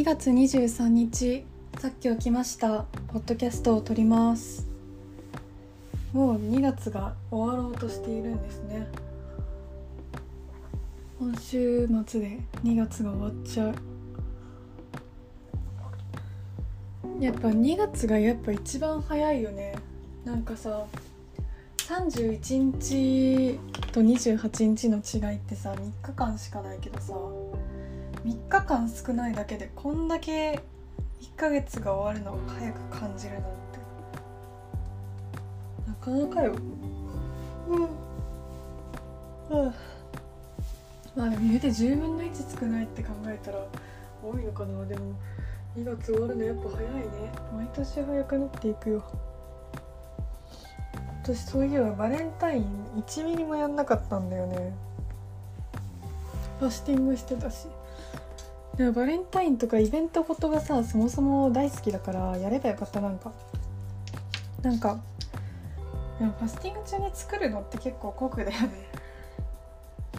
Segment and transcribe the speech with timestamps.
[0.00, 1.44] 2月23日
[1.78, 2.86] さっき起きました。
[3.08, 4.66] ポッドキャストを撮ります。
[6.14, 8.88] もう2月が終わろうとしているんですね。
[11.18, 13.74] 今週末で2月が終わっちゃう。
[17.22, 19.74] やっぱ2月がやっぱ一番早いよね。
[20.24, 20.86] なんかさ
[21.76, 23.60] 31日
[23.92, 27.12] と28日の違いってさ3日間しかないけどさ。
[28.24, 30.60] 3日間少ないだけでこんだけ
[31.20, 33.48] 1ヶ月が終わるのが早く感じるなんて。
[35.86, 36.54] なかなかよ。
[37.68, 37.82] うん。
[39.64, 39.74] うん。
[41.16, 43.58] まあでも言うて10分の1少ないって考えたら
[44.22, 44.84] 多いのかな。
[44.86, 45.14] でも
[45.76, 47.02] 2月終わるのやっぱ早いね。
[47.54, 49.02] 毎年早くなっていくよ。
[51.22, 52.64] 私そういえばバレンタイン
[52.96, 54.72] 1ミリもやんなかったんだよね。
[56.58, 57.66] ファスティングしてたし。
[58.80, 63.30] でもバレンタインとかイベントごとがさそもそも大好きだからやればよかったなんか。
[64.62, 64.98] なんか
[66.18, 68.70] でもファスティング中に作るのって結構酷だよね。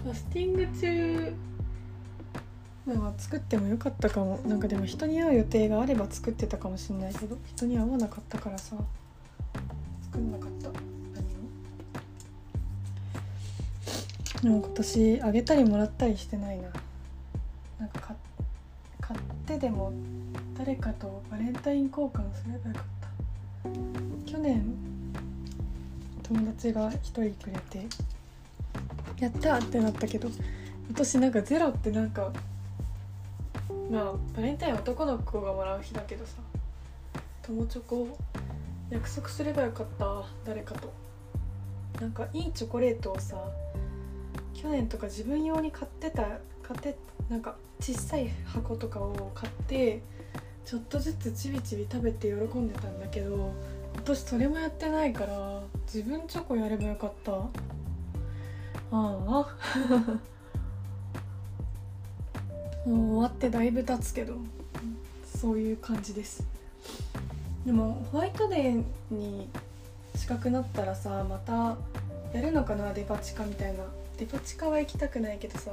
[0.04, 1.36] ファスティング中
[2.86, 4.38] まあ作ってもよかったかも。
[4.46, 8.76] なんかでも人に会う予定があれば作ってたかもしれないけど人に会わなかったからさ
[10.04, 10.70] 作んなかった。
[10.70, 11.50] 何も。
[14.44, 16.70] でも今年あげたりもらったりしてないな。
[17.80, 18.31] なんか買買
[19.42, 19.92] ってでも
[20.58, 22.84] 誰かとバレンタイン交換すればよかっ
[24.26, 24.32] た。
[24.32, 24.64] 去年
[26.24, 27.86] 友達が1人くれて
[29.20, 30.30] やったってなったけど
[30.88, 32.32] 今年なんかゼロってなんか
[33.92, 36.34] まあバレンタイン男の子がもらう日だけどさ
[37.44, 38.18] 友チョコ
[38.90, 40.92] 約束すればよかった誰かと。
[42.00, 43.36] なんかいいチョコレートをさ
[44.54, 46.24] 去年とか自分用に買ってた
[46.64, 46.98] 買って
[47.32, 50.02] なんか小さい箱とかを買って
[50.66, 53.54] ちょっとずつちびちび食べて喜んでたんだけど
[53.94, 57.32] 今年それもやってないから自分チョコやればよかった。
[57.32, 57.42] あ
[58.92, 59.48] あ。
[62.86, 64.36] もう終わってだいぶ経つけど
[65.24, 66.44] そういう感じです。
[67.66, 69.48] でもホワイトデーに
[70.18, 71.78] 近くなったらさまた
[72.34, 73.86] やるのかなデパ地下みたいな。
[74.18, 75.72] デパ地下は行きたくないけどさ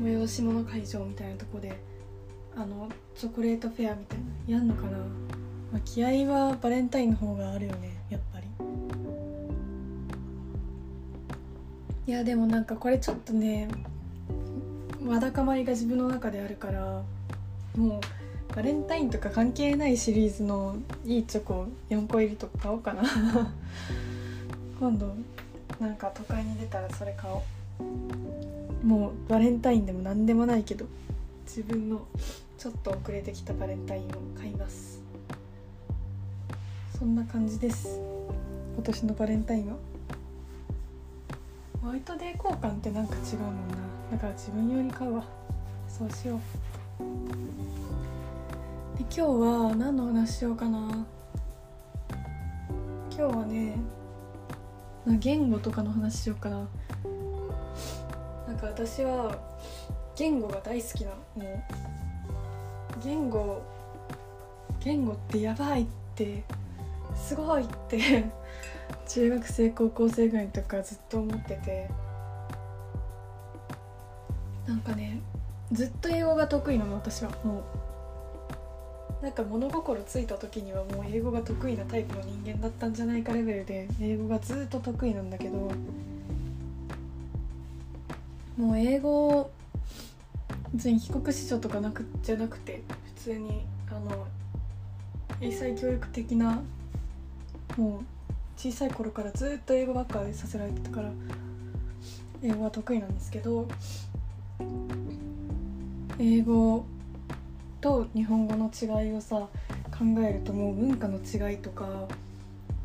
[0.00, 1.76] 催し物会場みたいなとこで
[2.56, 4.18] あのチョコレートフェアみたい
[4.48, 4.98] なやんのかな、
[5.72, 8.46] まあ、気合はバレンタインの方があるよねやっぱり。
[12.06, 13.68] いやでもなんかこれちょっとね
[15.04, 17.02] わだかまりが自分の中であるから
[17.76, 18.00] も
[18.52, 23.02] うバレンタインとか関係ないシリーズのいいチョコ4個入りとか買おうかな。
[24.78, 25.14] 今度
[25.80, 28.65] なんか都会に出たらそれ買おう。
[28.86, 30.86] もうバレンタインでも何でもないけど
[31.44, 32.06] 自分の
[32.56, 34.06] ちょっと遅れてきたバレンタインを
[34.38, 35.02] 買います。
[36.96, 38.00] そんな感じです。
[38.76, 39.76] 今年のバレンタインは？
[41.82, 43.74] ホワイトデー交換ってなんか違うもんな。
[44.12, 45.24] だから自分用に買うわ。
[45.88, 46.38] そうしよう。
[48.96, 51.04] で今日は何の話しようかな。
[53.10, 53.76] 今日はね
[55.18, 56.68] 言語とかの話しようかな。
[58.74, 59.38] か私は
[60.16, 61.16] 言語が大好きなの
[63.02, 63.62] 言語
[64.80, 66.42] 言語ってやばいって
[67.14, 68.24] すごいって
[69.08, 71.90] 中学生高校生ぐらいとかずっと思ってて。
[74.66, 75.20] なんかね
[75.70, 77.30] ずっと英語が得意なの私は。
[77.44, 77.62] もう
[79.22, 85.70] なんか物心ついた時にはもう英語が得意なタイプの人間だったんじゃないかレベルで英語がずっと得意なんだけど
[88.56, 89.50] もう英語
[90.72, 92.82] 別に帰国子女とかなくじゃなくて
[93.16, 94.26] 普通にあの
[95.40, 96.62] 英才教育的な
[97.76, 98.04] もう
[98.56, 101.10] 小さい頃からずっと英語ばっかりさせられてたから
[102.42, 103.68] 英語は得意なんですけど
[106.18, 106.86] 英語
[107.82, 112.08] と日本語の違いをさ考えるともう文化の違いとか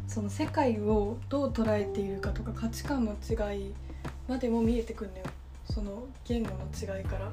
[0.07, 3.73] その世界をどう捉えているかとか価値観の違い
[4.27, 5.25] までも見えてくんだよ。
[5.73, 6.55] その言語の
[6.97, 7.25] 違いから。
[7.25, 7.31] だ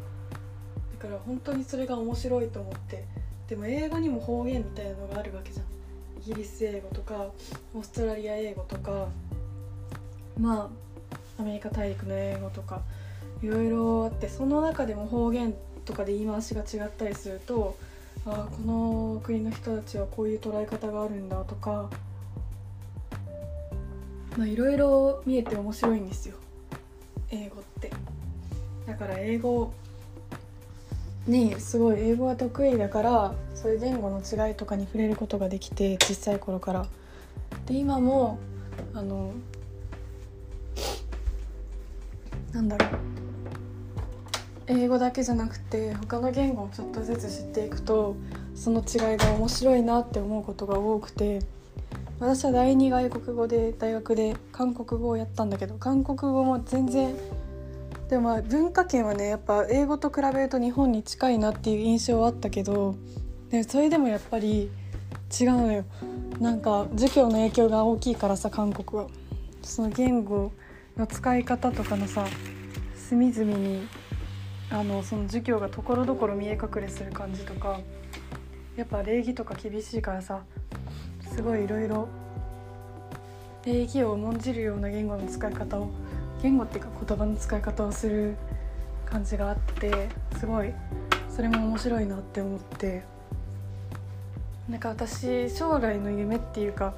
[1.03, 3.05] から本当にそれが面白いと思って。
[3.49, 5.67] でも英語にも方言みたいなのがあるわけじゃん。
[6.21, 7.29] イギリス英語とか
[7.75, 9.09] オーストラリア英語とか
[10.39, 10.71] ま
[11.39, 12.83] あアメリカ大陸の英語とか
[13.43, 17.77] いろいろあってその中でも方言とかで言い回しが違ったりすると
[18.27, 21.89] ああこの国の人たちはこういう捉え方があるんだとか
[24.37, 26.37] まあいろいろ見えて面白いんですよ。
[27.31, 27.91] 英語って。
[28.89, 29.71] だから英語
[31.27, 36.87] にすごい英語が得意だからそういう言語の違いとかに触れることができて小さい頃から。
[37.67, 38.39] で今も
[38.95, 39.33] あの
[42.53, 42.91] なんだろう
[44.69, 48.17] 英語だけじゃなくて他の言語をちょっとずつ知っていくと
[48.55, 51.41] その違いが面白いなって思うことが多くて
[52.21, 57.15] 私は第二外国語で大学で韓国語をやったんだけど韓国語も全然
[58.09, 62.95] でも文化圏はねやっぱ英語と比べると日本に近いなっていう印象はあったけど
[63.51, 64.71] でそれでもやっぱり
[65.39, 65.85] 違うのよ。
[66.41, 69.09] なんか授業の影響が大きいからさ韓国は。
[69.63, 70.53] その言語
[70.97, 72.25] の使い方とかのさ
[72.95, 73.87] 隅々に
[74.71, 77.81] あのその授業がところどころ見え隠れする感じとか
[78.77, 80.43] やっぱ礼儀とか厳しいからさ
[81.35, 82.09] すごいいろいろ
[83.65, 85.91] 礼儀を重んじるような言語の使い方を
[86.43, 88.37] 言語っていうか言葉の使い方をする
[89.07, 90.09] 感じがあって
[90.39, 90.73] すごい
[91.29, 93.19] それも面白いなって思って。
[94.69, 96.93] なんか私将来の夢っていうか、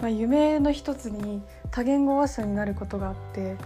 [0.00, 1.40] まあ、夢の一つに
[1.70, 3.56] 多言語話者になることがあって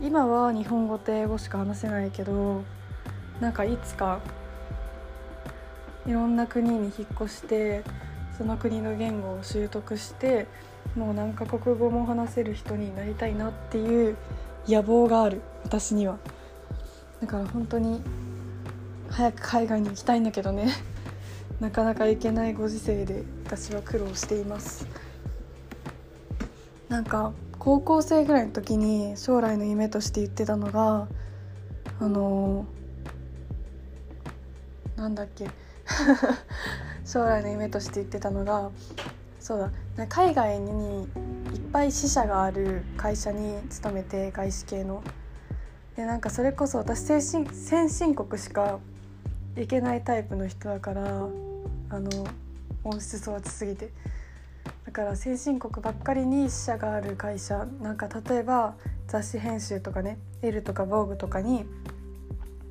[0.00, 2.62] 今は日本語と英語しか話せないけど
[3.40, 4.20] なんかいつか
[6.06, 7.82] いろんな国に引っ越して
[8.38, 10.46] その国の言語を習得して
[10.96, 14.16] もう何カ国語も話せる人になりたいなっていう
[14.66, 16.18] 野望がある私には。
[17.20, 18.00] だから本当に
[19.10, 20.68] 早く海外に行きたいんだけどね。
[21.60, 24.86] なかなか行けないご時世で私は苦労しています。
[26.88, 31.06] なんか高校生ぐらいの時に将来の夢として言ってたのが
[32.00, 32.66] あの
[34.96, 35.48] なんだっけ。
[37.04, 38.70] 将来の夢として言ってたのが
[39.40, 41.08] そうだ海外に
[41.52, 45.02] いっぱい支社がある会社に勤めて外資系の。
[45.96, 48.78] でなんかそれこそ私先進先進国しか
[49.56, 51.02] 行けないタイプの人だから
[51.90, 52.26] あの
[52.84, 53.90] 温室育ちすぎて
[54.86, 58.74] だから先進国ばっかりに支社がある会社なんか例えば
[59.06, 61.66] 雑誌編集とかね「L」とか「VOGUE」とかに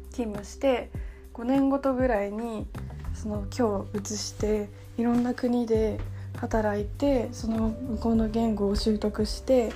[0.09, 0.89] 勤務して
[1.35, 2.65] 5年ごとぐらいに
[3.13, 5.99] その今日移していろんな国で
[6.37, 9.71] 働いてその向こうの言語を習得して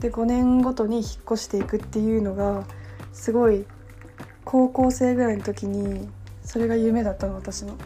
[0.00, 2.64] で5年ごとに引っ越していくっていうのが
[3.12, 3.64] すごい
[4.44, 6.08] 高校生ぐらいの時に
[6.44, 7.76] それが夢だったの私の。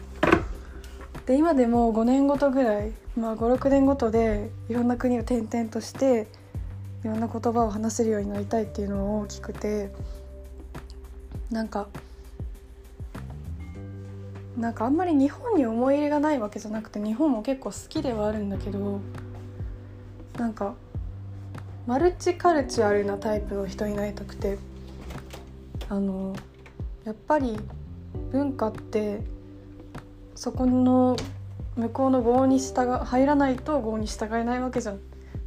[1.25, 6.27] で今でも5年ごとぐらい、まあ、56年ごとでいろんな国を転々として
[7.03, 9.91] いろんな言葉を話せるようになりたいっていうのは大きくて
[11.51, 11.87] なんか
[14.57, 18.99] なんかあんまり日本に思い入れがないわけじゃなくて日本も結構好きではあるんだけど
[20.37, 20.75] なんか
[21.87, 24.57] マルチカルチュアルなタイプの人になりたくて
[25.89, 26.35] あの
[27.05, 27.57] やっぱり
[28.31, 29.21] 文化って
[30.35, 31.15] そこの
[31.75, 34.99] 向こうの合に従入らないと合に従えないわけじゃん。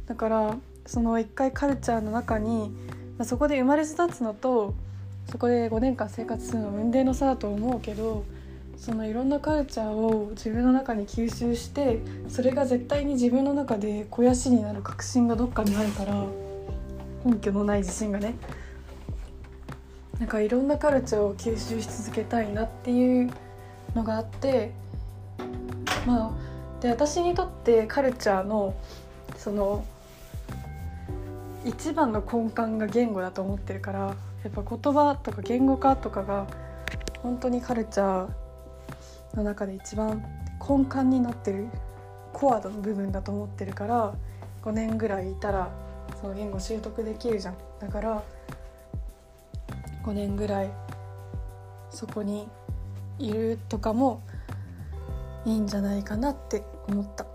[0.07, 0.55] だから
[0.85, 2.69] その一回カルチャーの中に、
[3.17, 4.73] まあ、そこで生まれ育つのと
[5.29, 8.23] そこで5年間生活するのは運命の差だと思うけど
[8.77, 16.25] そのいろんなカルチャーを自分の中に吸収してそれが絶対に自分の中で肥やしになる確信がどっかにあるから
[17.25, 18.35] 根拠のない自信がね。
[20.19, 23.29] なんかいろんなカルチャーを吸収し続けたいなっていう
[23.93, 24.71] のがあって
[26.05, 28.73] まあで私にとってカルチャーの
[29.35, 29.85] その
[31.65, 34.15] 一番の根幹が言語だと思ってるからや
[34.49, 36.47] っぱ言葉とか言語化とかが
[37.21, 38.44] 本当にカルチャー
[39.35, 40.23] の中で一番
[40.67, 41.67] 根幹になってる
[42.33, 44.13] コアの部分だと思ってるから
[44.63, 45.71] 5年ぐらいいたら
[46.21, 47.55] その言語習得できるじゃん。
[47.79, 48.23] だから
[50.03, 50.71] 5年ぐらい
[51.89, 52.47] そこに
[53.17, 54.21] いるとかも
[55.45, 57.25] いいんじゃないかなって思った。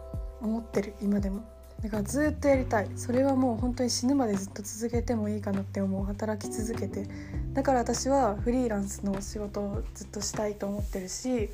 [0.41, 1.43] 思ってる今でも。
[1.83, 2.89] だからずっとやりたい。
[2.97, 6.05] それはもう本当に死ぬまでずっと続けてもいいかなって思う。
[6.05, 7.07] 働き続けて。
[7.53, 11.51] だから私はフリーランスの仕事をずっとしたいと思ってるし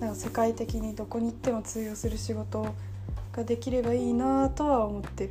[0.00, 2.74] なんか世界的にどこに行っても通用する仕事
[3.32, 5.30] ができればいいなとは思ってる、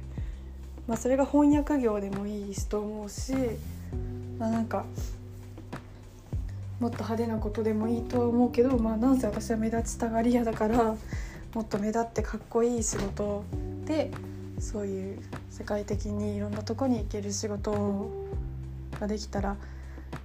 [0.88, 3.34] まあ、それが翻訳業でもいいしと思うし、
[4.38, 4.86] まあ、なんか
[6.80, 10.96] もっと派手なことでもいいとは思うけど、まあ、なんせ私は目立ちたがり屋だから
[11.56, 13.44] もっと目立ってかっこいい仕事
[13.86, 14.12] で
[14.60, 18.10] そういう世界的にいろんなとこに行ける仕事
[19.00, 19.58] ができたら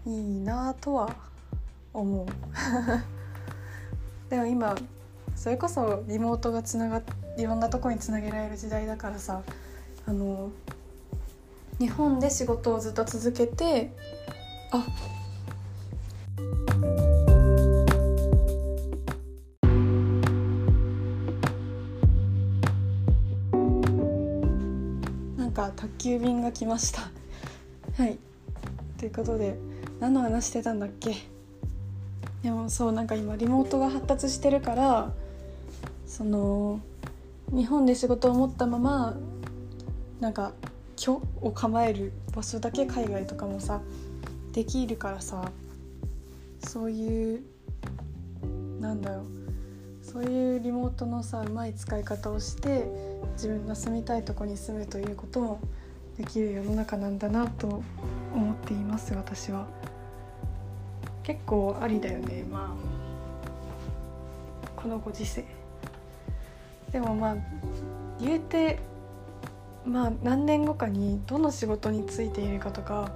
[0.06, 1.16] いいなとは
[1.94, 2.26] 思う。
[4.30, 4.74] でも今
[5.36, 7.02] それこそリモートがつなが
[7.36, 9.42] いろんなとこにつなげられる時代だからさ
[10.06, 10.50] あの
[11.78, 13.90] 日本で仕事をずっと続けて
[14.70, 14.86] あ
[25.36, 27.02] なんか宅急便が来ました。
[27.96, 28.18] はい。
[28.98, 29.56] ということで
[30.00, 31.33] 何の話してたんだっけ？
[32.44, 35.10] でもそうなんか今リモートが発達してるから
[36.06, 36.78] その
[37.50, 39.16] 日本で仕事を持ったまま
[40.20, 40.52] なんか
[40.94, 43.80] 居を構える場所だけ海外とかもさ
[44.52, 45.50] できるからさ
[46.66, 47.42] そういう
[48.78, 49.24] なんだろう
[50.02, 52.84] そういうリモートのさうまい使い方をして
[53.36, 55.60] 自分が住みたいとこに住むということも
[56.18, 57.82] できる世の中なんだなと
[58.34, 59.66] 思っています私は。
[61.24, 62.44] 結構ありだよね。
[62.44, 65.44] まあこのご時世。
[66.92, 67.36] でもまあ
[68.20, 68.78] 言うて
[69.84, 73.10] まあ何年後かにどの仕事についているかとか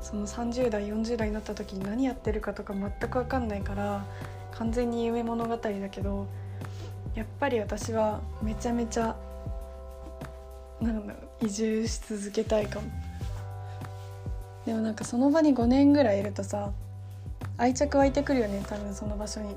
[0.00, 4.04] その30代40代になった時に何やってるかとか全く分かんないから
[4.50, 6.26] 完全に夢物語だけど
[7.14, 9.16] やっぱり私はめちゃめちゃ
[10.80, 12.90] なんだろう移住し続けたいかも。
[14.66, 16.72] でもなんかその場に5年ぐらいいるとさ
[17.62, 19.54] 愛着湧いてくるよね多分その場所に。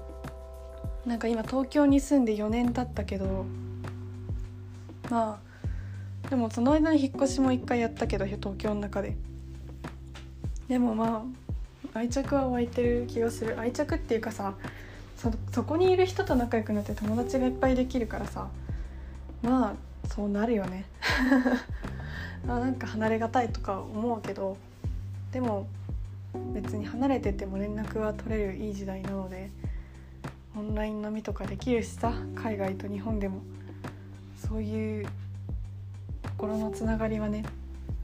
[1.07, 3.45] なんか今東京に住んで4年経ったけど
[5.09, 5.39] ま
[6.24, 9.17] あでもその間に引っ越しも1回やったけど東京の中で。
[10.67, 11.25] でもま
[11.93, 13.59] あ愛着は湧いてる気がする。
[13.59, 14.53] 愛着っていうかさ
[15.17, 18.50] そそこにいる人と仲良くなって友達がいっぱいできるからさ
[19.41, 19.74] まあ
[20.09, 20.85] そうなるよね。
[22.47, 24.57] あなんか離れがたいとか思うけど
[25.31, 25.65] でも
[26.54, 29.50] 別に離れてても連絡は取れるいい時代なので
[30.56, 33.42] オンライン飲みとかできるしさ海外と日本でも。
[34.48, 35.08] そういう
[36.38, 37.44] 心のつながりはね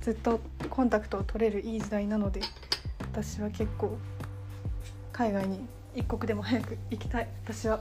[0.02, 2.42] ずっとコンタクトを取れるいい時代なので
[3.00, 3.98] 私は結構
[5.12, 5.60] 海外に
[5.96, 7.28] 一刻でも早く行きたい。
[7.44, 7.80] 私は。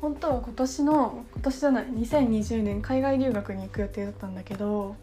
[0.00, 4.96] 本当は今年の今年じゃない2020年海外留学に行く予定だったんだけど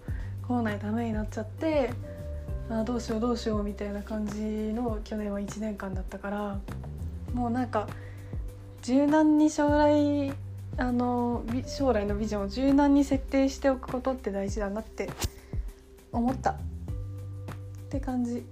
[0.46, 1.92] 校内ダメになっちゃって
[2.70, 4.40] あどうしようどうしようみたいな感じ
[4.74, 6.60] の去年は1年間だったから
[7.34, 7.88] もうなんか
[8.82, 10.32] 柔軟に将来
[10.78, 15.10] あの将来のビジョンを柔軟に設定しておくことって大事だなって
[16.12, 16.56] 思ったっ
[17.90, 18.46] て感じ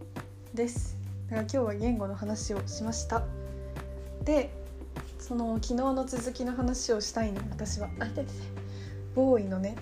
[0.53, 0.97] です。
[1.29, 3.23] だから今日は言語の話をしました。
[4.23, 4.49] で
[5.19, 7.89] その昨日の続きの話をしたいの私は。
[7.99, 8.31] あいてて。
[9.17, 9.75] ボーイのね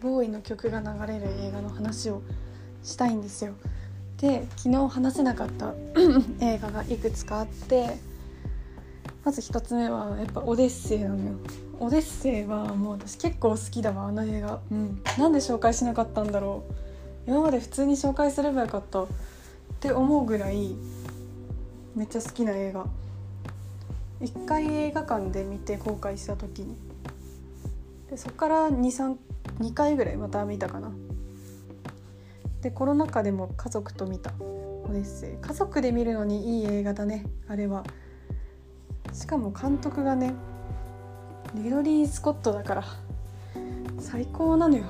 [0.00, 2.22] ボーイの曲が流れる映画の話を
[2.86, 3.52] したいんですよ。
[4.18, 5.74] で昨日話せなかった
[6.40, 7.98] 映画がいくつかあって
[9.24, 11.36] まず1つ目はやっぱ「オデッセイ」なのよ。
[11.78, 16.62] オデッセイはもう私結構好きだわあの映画、うん、なんで紹介しなかったんだろ
[17.26, 17.30] う。
[17.30, 19.02] 今まで普通に紹介すればよかった。
[19.02, 19.06] っ
[19.80, 20.74] て思うぐらい
[21.94, 22.86] めっちゃ好きな映画。
[24.20, 26.74] 1回映画館で見て公開した時に。
[28.08, 30.90] でそっから232回ぐらいまた見たかな
[32.66, 34.32] でコロナ禍でも家族と見た。
[34.40, 35.36] オデッセイ。
[35.36, 37.24] 家族で見るのにいい映画だね。
[37.46, 37.84] あれは。
[39.12, 40.34] しかも監督がね
[41.54, 42.84] リドリー・スコットだから。
[44.00, 44.82] 最高なのよ。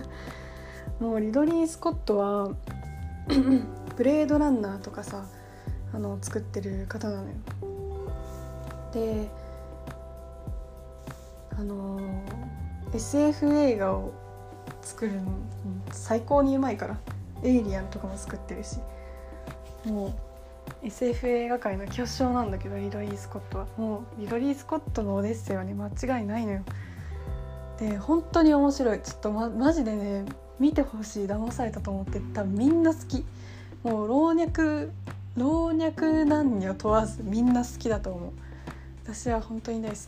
[1.00, 2.50] もうリドリー・スコットは
[3.96, 5.24] ブレードランナーとかさ
[5.94, 7.34] あの作ってる方なのよ。
[8.92, 9.30] で
[11.58, 11.98] あの
[12.92, 14.12] SF 映画を
[14.88, 15.20] 作るの
[15.92, 16.98] 最高にうまいから。
[17.42, 18.78] エイリアンとかも作ってるし。
[19.84, 23.66] もう SF 映画界の巨匠なんだけどリドリー・スコットは。
[23.76, 26.62] もうリドリー・スコットのオデッセイはね間違いないのよ。
[27.78, 29.02] で本当に面白い。
[29.02, 30.24] ちょっと、ま、マジでね
[30.58, 31.26] 見てほしい。
[31.26, 32.20] 騙されたと思って。
[32.32, 33.24] 多分みんな好き。
[33.84, 34.86] もう老若
[35.36, 38.30] 老若男女問わずみんな好きだと思う。
[39.04, 39.98] 私は本当に大好き。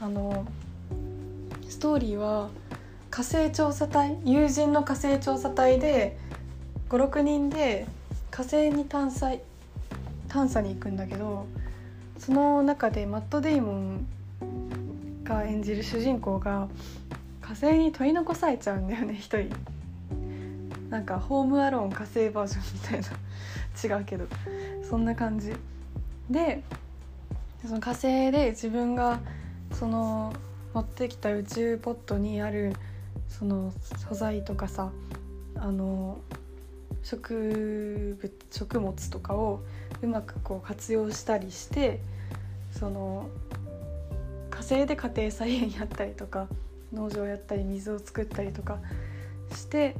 [0.00, 0.46] あの
[1.68, 2.50] ストーリーは
[3.12, 6.16] 火星調査隊友人の火星調査隊で
[6.88, 7.86] 56人で
[8.30, 9.32] 火星に探査
[10.28, 11.46] 探査に行くんだけど
[12.16, 14.06] その中でマット・デイモン
[15.24, 16.68] が演じる主人公が
[17.42, 19.50] 火星に取り残されちゃうんだよね一人。
[20.88, 23.12] なんかホームアローン火星バージョンみたい
[23.90, 23.98] な。
[23.98, 24.26] 違うけど。
[24.88, 25.52] そんな感じ。
[26.30, 26.62] で
[27.66, 29.20] その火星で自分が
[29.70, 30.32] その
[30.72, 32.72] 持ってきた宇宙ポットにある
[33.38, 33.72] その
[34.08, 34.90] 素材とかさ
[35.56, 36.20] あの
[37.02, 39.60] 植物食物とかを
[40.02, 42.00] うまくこう活用したりして
[42.70, 43.28] その
[44.50, 46.46] 火星で家庭菜園やったりとか
[46.92, 48.78] 農場やったり水を作ったりとか
[49.54, 49.96] して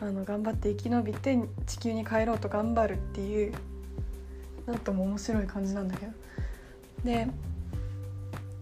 [0.00, 3.52] あの頑張って生き延びて地球に帰ろうと頑張るっていう
[4.66, 6.12] なんとも面白い感じなんだけど。
[7.04, 7.28] で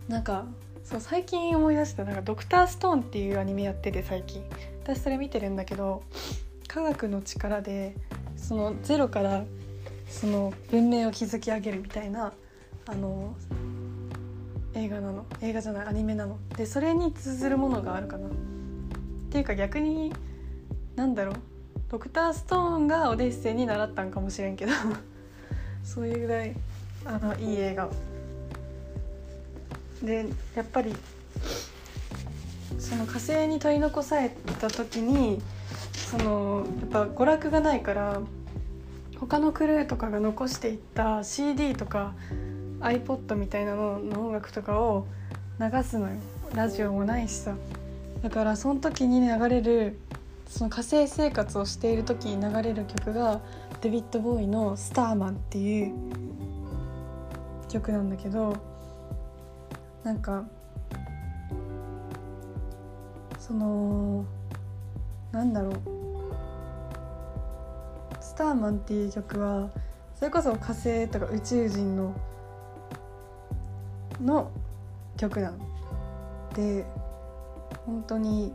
[0.09, 0.45] なんか
[0.85, 4.45] そう最近思い出したなんか「ドクターストーン」っていうアニメやってて最近。
[4.83, 6.03] 私それ見てるんだけど
[6.67, 7.95] 科学の力で
[8.37, 9.45] そのゼロから
[10.09, 12.33] その文明を築き上げるみたいな
[12.87, 13.35] あの
[14.75, 15.27] 映画なの。
[15.41, 16.39] 映画じゃないアニメなの。
[16.57, 18.27] でそれに通ずるものがあるかな。
[18.27, 18.31] っ
[19.31, 20.13] ていうか逆に
[20.97, 21.35] なんだろう。
[21.91, 24.73] ドクターストーンがオデッセイに習ったんかもしれんけど。
[25.85, 26.55] そういうぐらい
[27.05, 27.89] あのいい映画
[30.03, 30.95] でやっぱり
[32.79, 34.31] その火星に取り残され
[34.61, 35.41] た時に
[36.11, 38.21] そのやっぱ娯楽がないから
[39.19, 42.15] 他のクルーとかが残していった CD とか
[42.81, 45.07] iPod みたいなのの音楽とかを
[45.61, 46.17] 流すのよ。
[46.55, 47.55] ラジオもないしさ。
[48.23, 49.99] だからその時に流れる
[50.49, 53.41] その火星生活をしている時に流れる曲が
[53.81, 55.95] デビッド・ボーイの「スターマン」っていう
[57.69, 58.57] 曲なんだけど
[60.05, 60.45] なんか
[63.39, 64.25] その
[65.31, 65.75] なんだろう
[68.21, 69.71] 「スターマン」っていう曲は
[70.15, 72.15] それこそ火星とか宇宙人の
[74.21, 74.51] の
[75.17, 75.59] 曲なの。
[76.55, 76.85] で
[77.87, 78.55] 本当に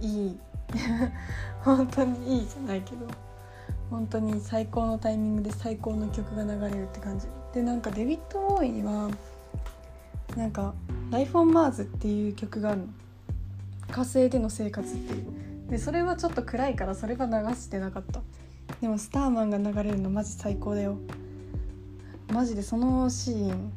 [0.00, 0.40] いい。
[1.64, 3.06] 本当にいいじゃないけど
[3.90, 7.26] 本当に最高のタイミングで最高の曲が流れるって感じ。
[7.52, 9.10] でなんかデビッド・ボーイは
[10.36, 10.74] なんか
[11.10, 12.86] 「Life on Mars」っていう曲があるの。
[13.90, 15.24] 火星での生活っていう。
[15.70, 18.20] でそれはちょっと暗いからそれは流してなかった。
[18.80, 20.96] でも「スターマン」が流れるのマジ最高だよ。
[22.32, 23.72] マジでそのシーン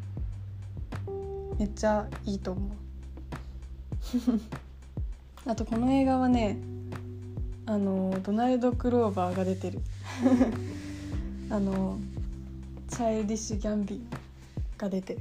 [1.57, 2.69] めっちゃいいと思う。
[5.49, 6.57] あとこの映画はね
[7.65, 9.79] あのドナルド・クローバーが出てる。
[11.49, 11.97] あの
[12.89, 15.19] チャイルディッシュ・ギャンビーが出てる。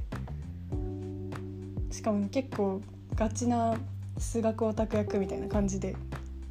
[1.93, 2.81] しかも結構
[3.13, 3.77] ガチな
[4.17, 5.95] 数学オタク役みたいな感じで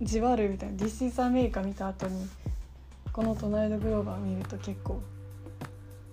[0.01, 2.29] じわるみたいな「This is America」見た後に
[3.13, 5.03] このドナルド・グローバー見ると結構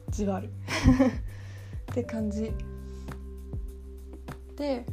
[0.10, 0.50] じわる。
[1.92, 2.52] って感じ。
[4.58, 4.84] で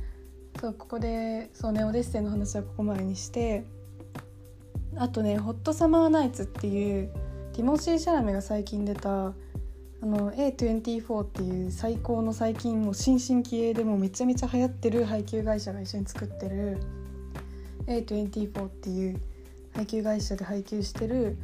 [0.61, 3.65] そうここでそうねオデッセイの話はここまでにして
[4.97, 7.11] あとね「ホットサマーナイツ」っていう
[7.55, 9.33] ティモシー・シャラメが最近出た
[10.07, 16.79] あの A24 っていう最高の最近もう新進気鋭でもめちゃめちゃ流行ってる配給会社が一緒に作ってる
[17.89, 19.21] A24 っていう
[19.75, 21.37] 配給会社で配給してる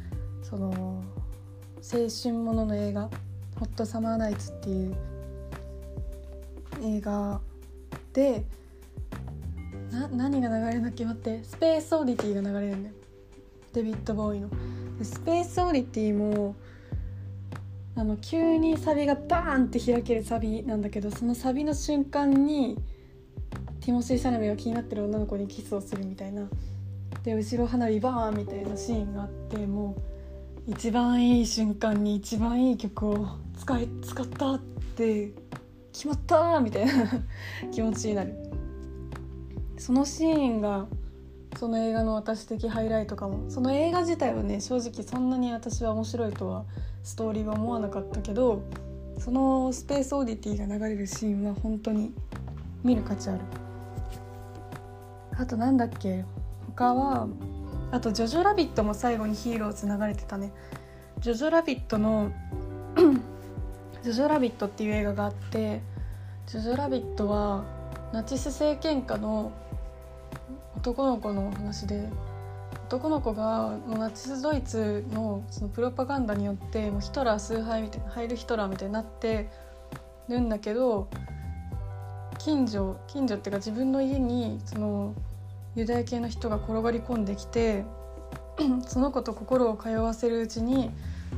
[0.43, 3.09] その青春ものの映画
[3.59, 4.95] 「ホットサマーナイツ」っていう
[6.83, 7.41] 映画
[8.13, 8.45] で
[9.91, 12.95] な何が流れるの決まってスペースオーディティが流れるんだよ
[13.73, 14.49] デビッド・ボーイの。
[15.01, 16.55] スペースオーディティも
[17.95, 22.77] あの急にサビがバーンって開けるサビなんだけどそのサビの瞬間に
[23.81, 26.47] ティモシー・シャラメが気になってる女の子にキスをするみたいな。
[27.23, 29.95] で後ろ花火バーンみたいなシーンがあっても
[30.67, 33.27] う一番いい瞬間に一番いい曲を
[33.57, 34.59] 使い使ったっ
[34.95, 35.31] て
[35.93, 36.91] 決まったみたいな
[37.71, 38.33] 気持ちになる。
[39.77, 40.87] そのシーンが
[41.57, 43.49] その映画の私的ハイライトかも。
[43.49, 46.65] その映画自体はね正直そんなに私は面白いとは
[47.03, 48.61] ストーリーは思わなかったけど
[49.19, 52.13] そのスペースオーディティが流れるシーンは本当に
[52.83, 53.39] 見る価値ある。
[55.37, 56.25] あとなんだっけ
[56.75, 57.27] 他は
[57.91, 60.51] あと「ジョジョラビット」も最後にヒーローズ流れてたね。
[61.19, 62.31] ジョジョラビットの
[64.03, 65.81] ジョジョラビットっていう映画があって
[66.47, 67.63] ジョジョラビットは
[68.11, 69.51] ナチス政権下の
[70.83, 72.09] 男の子の話で
[72.87, 79.49] 男の子がナチスドイツのそのプロパガンダによってもうヒトラー崇拝みたいなハイルヒトラーみたいになって
[80.27, 81.07] るんだけど
[82.37, 85.15] 近所近所っていうか自分の家にその
[85.77, 87.85] ユダヤ系の人が転がり込んできて
[88.85, 90.91] その子と心を通わせるうちに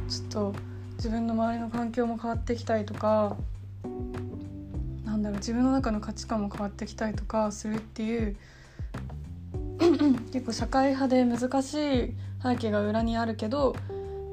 [0.10, 0.56] ちょっと
[0.96, 3.38] 自分の周りの環境も変わってきたりとか
[5.06, 8.36] なんだろう自分の中の価値観も変わってきたりとかするっていう
[10.32, 13.76] 結構社会派で難しい背景が裏にあるけど、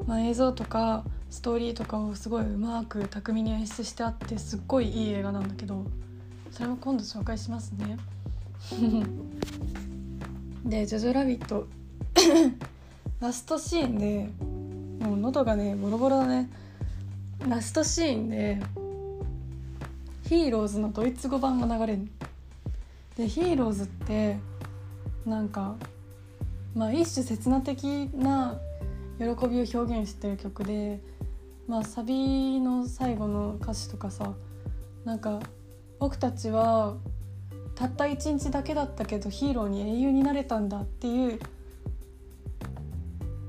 [0.07, 5.85] まあ、映像とかストーリーとかをすごいうまく巧みに演出してあってすっごいいい映画なんだけど
[6.51, 7.97] それも今度紹介しますね。
[10.65, 11.67] で「ジョジョラビット」
[13.21, 14.29] ラストシーンで
[15.01, 16.51] もう喉がねボロボロだね。
[17.49, 18.63] ラストシーンで
[20.29, 22.09] ヒーローズのドイツ語版が流れる。
[23.17, 24.39] でヒーローズって
[25.27, 25.77] なんか
[26.75, 28.59] まあ一種刹那的な
[29.19, 31.01] 喜びを表現してる曲で
[31.69, 34.33] まあサビの最後の歌詞とかさ
[35.05, 35.41] なんか
[35.99, 36.97] 僕たちは
[37.75, 41.39] たった一日だけだったけどヒーローに英雄になれたんだっていう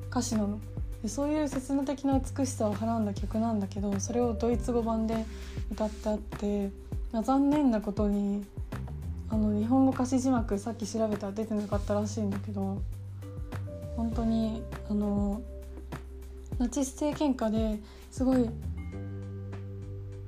[0.09, 0.59] 歌詞なの。
[1.07, 5.25] そういう切な的な美しさをはらんだ曲なんだけどそれをドイツ語版で
[5.71, 6.69] 歌ってあって、
[7.11, 8.45] まあ、残念なことに
[9.33, 12.79] あの日本語歌詞字幕さっき調べたら出てなかったらしいんだけど
[13.97, 15.41] 本当にあの
[16.59, 17.79] ナチス政権下で
[18.11, 18.47] すごい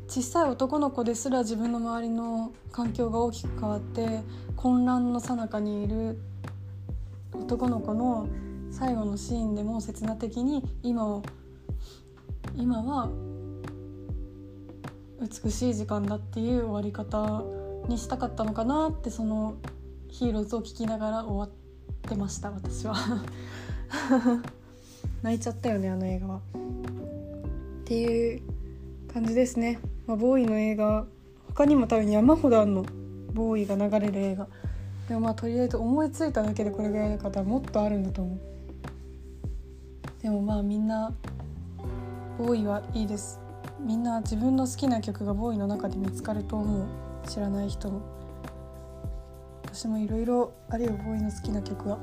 [0.07, 4.21] 小さい男の子ですら自分の周りの環境が大きく変わって
[4.55, 6.19] 混乱の最中にいる
[7.31, 8.27] 男の子の
[8.71, 11.21] 最後のシーンでも刹那的に今を
[12.55, 13.07] 今は
[15.21, 17.43] 美しい時間だっていう終わり方
[17.87, 19.55] にしたかったのかなってその
[20.09, 21.49] ヒーローズを聞きながら終わっ
[22.09, 22.95] てました私は
[25.21, 26.37] 泣いちゃったよねあの映画は。
[26.37, 28.41] っていう
[29.13, 29.79] 感じですね。
[30.07, 31.05] まあ、ボーイの映画
[31.49, 32.85] 他にも多分山ほどあるの
[33.33, 34.47] ボーイが流れる映画。
[35.07, 38.39] でもまあとりあえず思いついただけでこれぐらいの方はもっとあるんだと思う。
[40.21, 41.13] でもまあみんな
[42.37, 43.39] ボーイはいいです。
[43.79, 47.91] みんな自分の好きな曲がボーイの中で見つかると思う知らない人
[49.75, 51.97] 私もいろいろあるよボーイの好きな曲は。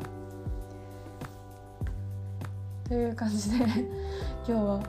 [2.84, 3.64] という感じで
[4.46, 4.80] 今日は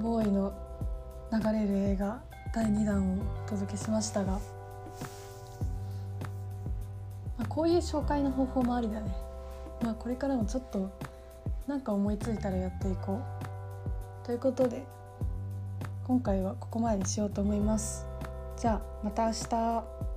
[0.00, 0.52] ボーイの
[1.30, 2.22] 流れる映画
[2.54, 4.38] 第2弾をお届けしましたが、ま
[7.40, 9.14] あ、こういう紹介の方法もありだね。
[9.82, 10.88] まあこれからもちょっと
[11.66, 13.18] なんか思いついたらやっていこ
[14.24, 14.26] う。
[14.26, 14.82] ということで
[16.06, 18.11] 今回はここまでにしようと思います。
[18.62, 20.11] じゃあまた明日。